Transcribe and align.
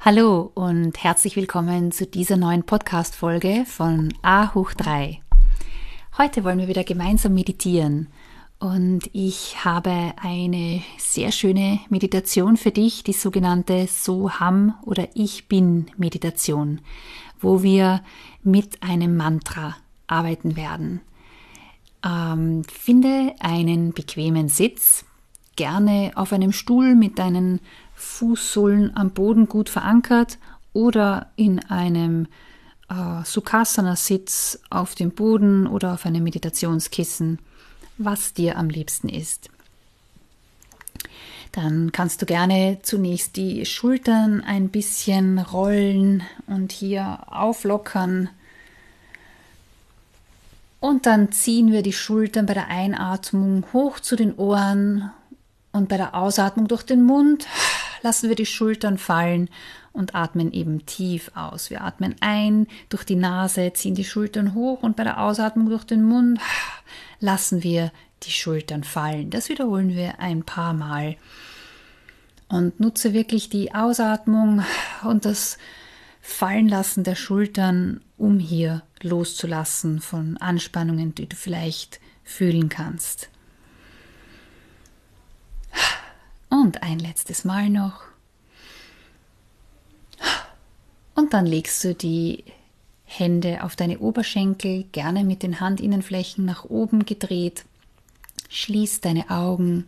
Hallo 0.00 0.52
und 0.54 1.02
herzlich 1.02 1.34
willkommen 1.34 1.90
zu 1.90 2.06
dieser 2.06 2.36
neuen 2.36 2.62
Podcast-Folge 2.62 3.64
von 3.66 4.14
A 4.22 4.54
hoch 4.54 4.72
3. 4.72 5.20
Heute 6.16 6.44
wollen 6.44 6.60
wir 6.60 6.68
wieder 6.68 6.84
gemeinsam 6.84 7.34
meditieren 7.34 8.06
und 8.60 9.10
ich 9.12 9.64
habe 9.64 10.12
eine 10.22 10.82
sehr 10.98 11.32
schöne 11.32 11.80
Meditation 11.90 12.56
für 12.56 12.70
dich, 12.70 13.02
die 13.02 13.12
sogenannte 13.12 13.88
Soham 13.88 14.74
oder 14.82 15.08
Ich 15.14 15.48
Bin 15.48 15.90
Meditation, 15.96 16.80
wo 17.40 17.64
wir 17.64 18.00
mit 18.44 18.80
einem 18.84 19.16
Mantra 19.16 19.76
arbeiten 20.06 20.54
werden. 20.54 21.00
Ähm, 22.06 22.62
finde 22.72 23.34
einen 23.40 23.92
bequemen 23.92 24.48
Sitz, 24.48 25.04
gerne 25.56 26.12
auf 26.14 26.32
einem 26.32 26.52
Stuhl 26.52 26.94
mit 26.94 27.18
deinen 27.18 27.58
Fußsohlen 27.98 28.96
am 28.96 29.10
Boden 29.10 29.48
gut 29.48 29.68
verankert 29.68 30.38
oder 30.72 31.30
in 31.34 31.58
einem 31.58 32.28
äh, 32.88 33.24
Sukhasana-Sitz 33.24 34.60
auf 34.70 34.94
dem 34.94 35.10
Boden 35.10 35.66
oder 35.66 35.94
auf 35.94 36.06
einem 36.06 36.22
Meditationskissen, 36.22 37.40
was 37.98 38.32
dir 38.32 38.56
am 38.56 38.70
liebsten 38.70 39.08
ist. 39.08 39.50
Dann 41.52 41.90
kannst 41.90 42.22
du 42.22 42.26
gerne 42.26 42.78
zunächst 42.82 43.36
die 43.36 43.66
Schultern 43.66 44.42
ein 44.42 44.68
bisschen 44.68 45.40
rollen 45.40 46.22
und 46.46 46.70
hier 46.70 47.20
auflockern. 47.26 48.28
Und 50.78 51.06
dann 51.06 51.32
ziehen 51.32 51.72
wir 51.72 51.82
die 51.82 51.92
Schultern 51.92 52.46
bei 52.46 52.54
der 52.54 52.68
Einatmung 52.68 53.64
hoch 53.72 53.98
zu 53.98 54.14
den 54.14 54.36
Ohren 54.36 55.10
und 55.72 55.88
bei 55.88 55.96
der 55.96 56.14
Ausatmung 56.14 56.68
durch 56.68 56.82
den 56.82 57.02
Mund 57.02 57.46
lassen 58.02 58.28
wir 58.28 58.36
die 58.36 58.46
Schultern 58.46 58.98
fallen 58.98 59.48
und 59.92 60.14
atmen 60.14 60.52
eben 60.52 60.86
tief 60.86 61.30
aus. 61.34 61.70
Wir 61.70 61.82
atmen 61.82 62.14
ein 62.20 62.66
durch 62.88 63.04
die 63.04 63.16
Nase, 63.16 63.72
ziehen 63.72 63.94
die 63.94 64.04
Schultern 64.04 64.54
hoch 64.54 64.82
und 64.82 64.96
bei 64.96 65.04
der 65.04 65.20
Ausatmung 65.20 65.68
durch 65.68 65.84
den 65.84 66.04
Mund 66.04 66.40
lassen 67.20 67.62
wir 67.62 67.92
die 68.22 68.30
Schultern 68.30 68.84
fallen. 68.84 69.30
Das 69.30 69.48
wiederholen 69.48 69.94
wir 69.94 70.20
ein 70.20 70.42
paar 70.42 70.72
Mal. 70.72 71.16
Und 72.48 72.80
nutze 72.80 73.12
wirklich 73.12 73.50
die 73.50 73.74
Ausatmung 73.74 74.64
und 75.02 75.24
das 75.24 75.58
Fallenlassen 76.22 77.04
der 77.04 77.14
Schultern, 77.14 78.00
um 78.16 78.38
hier 78.38 78.82
loszulassen 79.02 80.00
von 80.00 80.36
Anspannungen, 80.38 81.14
die 81.14 81.28
du 81.28 81.36
vielleicht 81.36 82.00
fühlen 82.24 82.68
kannst. 82.68 83.30
Und 86.68 86.82
ein 86.82 86.98
letztes 86.98 87.46
Mal 87.46 87.70
noch. 87.70 88.02
Und 91.14 91.32
dann 91.32 91.46
legst 91.46 91.82
du 91.82 91.94
die 91.94 92.44
Hände 93.06 93.64
auf 93.64 93.74
deine 93.74 94.00
Oberschenkel, 94.00 94.84
gerne 94.92 95.24
mit 95.24 95.42
den 95.42 95.60
Handinnenflächen 95.60 96.44
nach 96.44 96.66
oben 96.66 97.06
gedreht. 97.06 97.64
Schließ 98.50 99.00
deine 99.00 99.30
Augen 99.30 99.86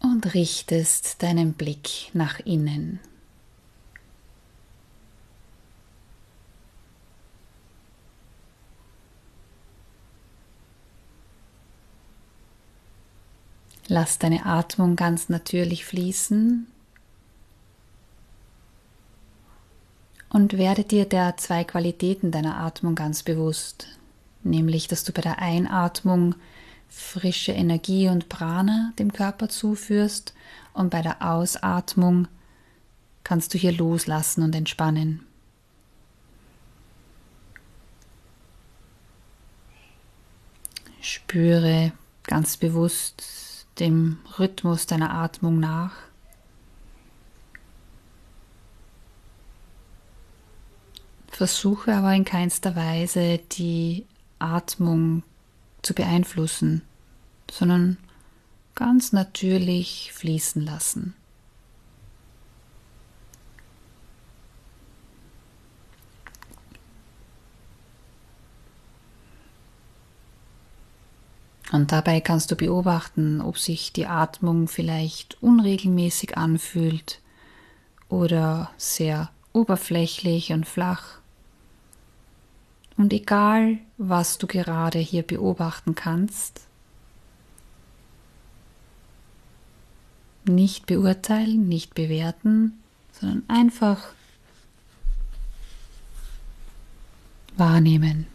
und 0.00 0.34
richtest 0.34 1.22
deinen 1.22 1.54
Blick 1.54 2.10
nach 2.12 2.38
innen. 2.40 3.00
Lass 13.88 14.18
deine 14.18 14.46
Atmung 14.46 14.96
ganz 14.96 15.28
natürlich 15.28 15.84
fließen 15.84 16.66
und 20.30 20.58
werde 20.58 20.82
dir 20.82 21.04
der 21.04 21.36
zwei 21.36 21.62
Qualitäten 21.62 22.32
deiner 22.32 22.56
Atmung 22.56 22.96
ganz 22.96 23.22
bewusst, 23.22 23.86
nämlich 24.42 24.88
dass 24.88 25.04
du 25.04 25.12
bei 25.12 25.22
der 25.22 25.38
Einatmung 25.38 26.34
frische 26.88 27.52
Energie 27.52 28.08
und 28.08 28.28
Prana 28.28 28.92
dem 28.98 29.12
Körper 29.12 29.48
zuführst 29.48 30.34
und 30.72 30.90
bei 30.90 31.02
der 31.02 31.22
Ausatmung 31.22 32.26
kannst 33.22 33.54
du 33.54 33.58
hier 33.58 33.72
loslassen 33.72 34.42
und 34.42 34.54
entspannen. 34.54 35.24
Spüre 41.00 41.92
ganz 42.24 42.56
bewusst 42.56 43.45
dem 43.78 44.18
Rhythmus 44.38 44.86
deiner 44.86 45.12
Atmung 45.12 45.60
nach. 45.60 45.92
Versuche 51.28 51.94
aber 51.94 52.14
in 52.14 52.24
keinster 52.24 52.76
Weise 52.76 53.38
die 53.38 54.06
Atmung 54.38 55.22
zu 55.82 55.94
beeinflussen, 55.94 56.82
sondern 57.50 57.98
ganz 58.74 59.12
natürlich 59.12 60.12
fließen 60.14 60.62
lassen. 60.62 61.14
Und 71.76 71.92
dabei 71.92 72.22
kannst 72.22 72.50
du 72.50 72.56
beobachten, 72.56 73.42
ob 73.42 73.58
sich 73.58 73.92
die 73.92 74.06
Atmung 74.06 74.66
vielleicht 74.66 75.36
unregelmäßig 75.42 76.38
anfühlt 76.38 77.20
oder 78.08 78.70
sehr 78.78 79.28
oberflächlich 79.52 80.54
und 80.54 80.66
flach. 80.66 81.18
Und 82.96 83.12
egal, 83.12 83.76
was 83.98 84.38
du 84.38 84.46
gerade 84.46 84.98
hier 84.98 85.22
beobachten 85.22 85.94
kannst, 85.94 86.62
nicht 90.46 90.86
beurteilen, 90.86 91.68
nicht 91.68 91.94
bewerten, 91.94 92.82
sondern 93.12 93.42
einfach 93.48 94.02
wahrnehmen. 97.58 98.28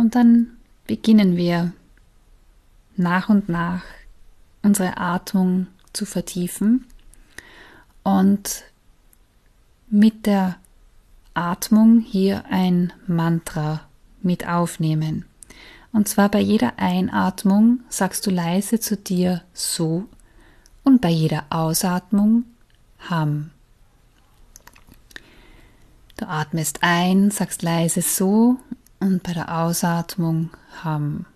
Und 0.00 0.14
dann 0.14 0.56
beginnen 0.86 1.36
wir 1.36 1.74
nach 2.96 3.28
und 3.28 3.50
nach 3.50 3.82
unsere 4.62 4.96
Atmung 4.96 5.66
zu 5.92 6.06
vertiefen 6.06 6.86
und 8.02 8.64
mit 9.90 10.24
der 10.24 10.56
Atmung 11.34 12.00
hier 12.00 12.46
ein 12.48 12.94
Mantra 13.06 13.82
mit 14.22 14.48
aufnehmen. 14.48 15.26
Und 15.92 16.08
zwar 16.08 16.30
bei 16.30 16.40
jeder 16.40 16.78
Einatmung 16.78 17.80
sagst 17.90 18.26
du 18.26 18.30
leise 18.30 18.80
zu 18.80 18.96
dir 18.96 19.42
so 19.52 20.06
und 20.82 21.02
bei 21.02 21.10
jeder 21.10 21.44
Ausatmung 21.50 22.44
Ham. 23.10 23.50
Du 26.16 26.26
atmest 26.26 26.78
ein, 26.80 27.30
sagst 27.30 27.60
leise 27.60 28.00
so 28.00 28.58
und 29.00 29.22
bei 29.22 29.32
der 29.32 29.58
Ausatmung 29.58 30.50
Ham. 30.84 31.26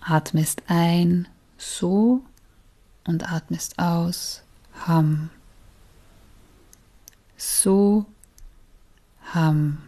Atmest 0.00 0.62
ein, 0.66 1.28
so 1.58 2.22
und 3.06 3.30
atmest 3.30 3.78
aus, 3.78 4.42
Ham. 4.86 5.30
So, 7.36 8.06
Ham. 9.34 9.78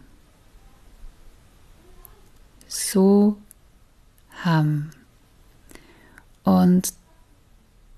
So, 2.67 3.37
Ham. 4.45 4.91
Und 6.43 6.93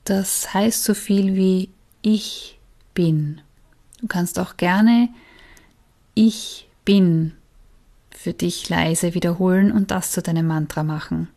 das 0.06 0.54
heißt 0.54 0.84
so 0.84 0.94
viel 0.94 1.36
wie 1.36 1.70
ich 2.02 2.60
bin. 2.94 3.42
Du 4.00 4.08
kannst 4.08 4.40
auch 4.40 4.58
gerne 4.58 5.10
ich 6.16 6.70
bin 6.86 7.34
für 8.16 8.34
dich 8.34 8.70
leise 8.70 9.14
wiederholen 9.14 9.72
und 9.72 9.92
das 9.92 10.12
zu 10.12 10.22
deinem 10.22 10.48
Mantra 10.48 10.84
machen. 10.84 11.28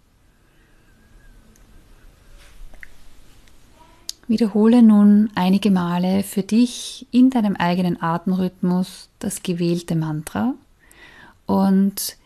Wiederhole 4.28 4.82
nun 4.82 5.30
einige 5.34 5.70
Male 5.70 6.22
für 6.22 6.42
dich 6.42 7.06
in 7.10 7.30
deinem 7.30 7.56
eigenen 7.56 8.00
Atemrhythmus 8.00 9.08
das 9.19 9.42
gewählte 9.42 9.96
Mantra 9.96 10.54
und 11.46 12.16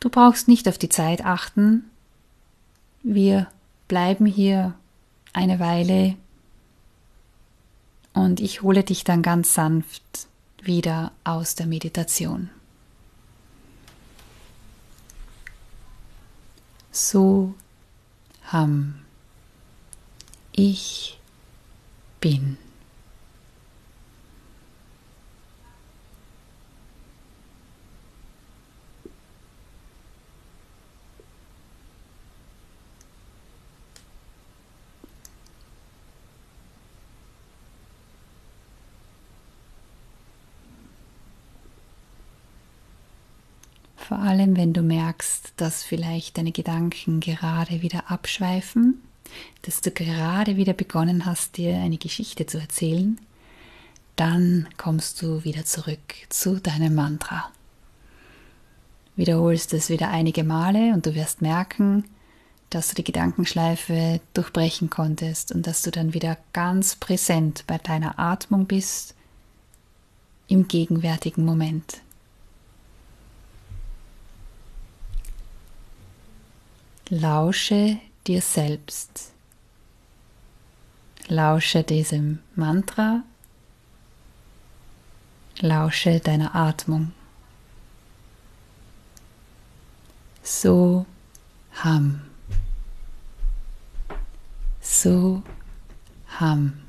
du 0.00 0.10
brauchst 0.10 0.48
nicht 0.48 0.68
auf 0.68 0.76
die 0.76 0.88
Zeit 0.88 1.24
achten. 1.24 1.84
Wir 3.04 3.46
bleiben 3.86 4.26
hier 4.26 4.74
eine 5.32 5.60
Weile 5.60 6.16
und 8.14 8.40
ich 8.40 8.62
hole 8.62 8.82
dich 8.82 9.04
dann 9.04 9.22
ganz 9.22 9.54
sanft 9.54 10.02
wieder 10.60 11.12
aus 11.22 11.54
der 11.54 11.66
Meditation. 11.66 12.50
So 16.94 17.54
Ham. 18.52 19.00
Ich 20.52 21.18
bin. 22.20 22.56
Vor 44.06 44.18
allem, 44.18 44.58
wenn 44.58 44.74
du 44.74 44.82
merkst, 44.82 45.54
dass 45.56 45.82
vielleicht 45.82 46.36
deine 46.36 46.52
Gedanken 46.52 47.20
gerade 47.20 47.80
wieder 47.80 48.10
abschweifen, 48.10 49.02
dass 49.62 49.80
du 49.80 49.90
gerade 49.90 50.58
wieder 50.58 50.74
begonnen 50.74 51.24
hast, 51.24 51.56
dir 51.56 51.76
eine 51.76 51.96
Geschichte 51.96 52.44
zu 52.44 52.58
erzählen, 52.58 53.18
dann 54.16 54.68
kommst 54.76 55.22
du 55.22 55.42
wieder 55.44 55.64
zurück 55.64 55.98
zu 56.28 56.60
deinem 56.60 56.94
Mantra. 56.94 57.50
Wiederholst 59.16 59.72
es 59.72 59.88
wieder 59.88 60.10
einige 60.10 60.44
Male 60.44 60.92
und 60.92 61.06
du 61.06 61.14
wirst 61.14 61.40
merken, 61.40 62.04
dass 62.68 62.88
du 62.88 62.96
die 62.96 63.04
Gedankenschleife 63.04 64.20
durchbrechen 64.34 64.90
konntest 64.90 65.50
und 65.50 65.66
dass 65.66 65.80
du 65.80 65.90
dann 65.90 66.12
wieder 66.12 66.36
ganz 66.52 66.96
präsent 66.96 67.64
bei 67.66 67.78
deiner 67.78 68.18
Atmung 68.18 68.66
bist 68.66 69.14
im 70.46 70.68
gegenwärtigen 70.68 71.46
Moment. 71.46 72.02
Lausche 77.16 78.00
dir 78.26 78.40
selbst. 78.40 79.30
Lausche 81.28 81.84
diesem 81.84 82.40
Mantra. 82.56 83.22
Lausche 85.60 86.18
deiner 86.18 86.56
Atmung. 86.56 87.12
So 90.42 91.06
Ham. 91.84 92.22
So 94.80 95.44
Ham. 96.40 96.83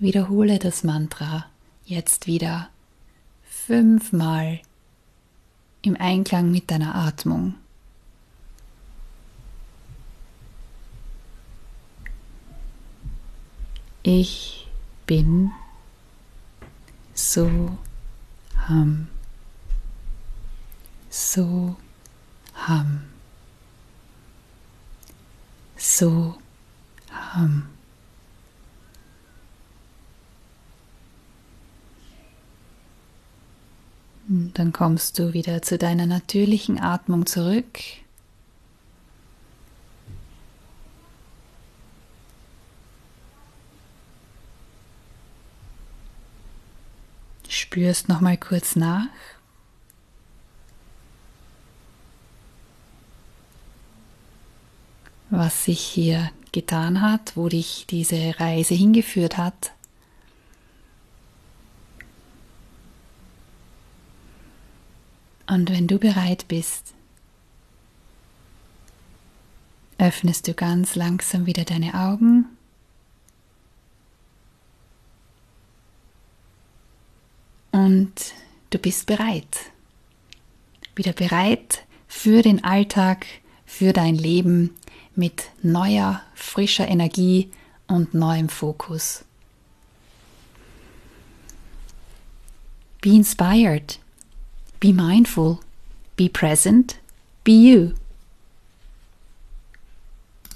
Wiederhole 0.00 0.60
das 0.60 0.84
Mantra 0.84 1.46
jetzt 1.84 2.28
wieder 2.28 2.70
fünfmal 3.42 4.60
im 5.82 5.96
Einklang 5.96 6.52
mit 6.52 6.70
deiner 6.70 6.94
Atmung. 6.94 7.54
Ich 14.04 14.68
bin 15.04 15.50
so 17.12 17.76
ham, 18.68 19.08
so 21.10 21.76
ham, 22.54 23.02
so 25.76 26.38
ham. 27.10 27.77
Dann 34.30 34.74
kommst 34.74 35.18
du 35.18 35.32
wieder 35.32 35.62
zu 35.62 35.78
deiner 35.78 36.04
natürlichen 36.04 36.78
Atmung 36.78 37.24
zurück. 37.24 37.78
Spürst 47.48 48.10
noch 48.10 48.20
mal 48.20 48.36
kurz 48.36 48.76
nach. 48.76 49.06
Was 55.30 55.64
sich 55.64 55.80
hier 55.80 56.30
getan 56.52 57.00
hat, 57.00 57.34
wo 57.34 57.48
dich 57.48 57.86
diese 57.88 58.38
Reise 58.38 58.74
hingeführt 58.74 59.38
hat. 59.38 59.72
Und 65.48 65.70
wenn 65.70 65.86
du 65.86 65.98
bereit 65.98 66.46
bist, 66.46 66.94
öffnest 69.96 70.46
du 70.46 70.52
ganz 70.52 70.94
langsam 70.94 71.46
wieder 71.46 71.64
deine 71.64 71.94
Augen. 71.94 72.44
Und 77.72 78.12
du 78.70 78.78
bist 78.78 79.06
bereit. 79.06 79.70
Wieder 80.94 81.14
bereit 81.14 81.84
für 82.06 82.42
den 82.42 82.62
Alltag, 82.62 83.26
für 83.64 83.94
dein 83.94 84.16
Leben 84.16 84.76
mit 85.14 85.44
neuer, 85.62 86.22
frischer 86.34 86.88
Energie 86.88 87.50
und 87.86 88.12
neuem 88.12 88.50
Fokus. 88.50 89.24
Be 93.00 93.10
inspired. 93.10 93.98
Be 94.80 94.92
mindful, 94.92 95.60
be 96.14 96.28
present, 96.28 97.00
be 97.42 97.52
you. 97.52 97.94